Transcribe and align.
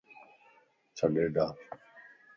ڇڏي 0.95 1.25
ڊار 1.35 1.55